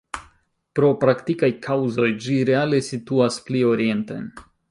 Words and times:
Pro 0.79 0.87
praktikaj 1.03 1.49
kaŭzoj 1.67 2.09
ĝi 2.25 2.39
reale 2.51 2.81
situas 2.89 3.39
pli 3.51 3.65
orienten. 3.75 4.27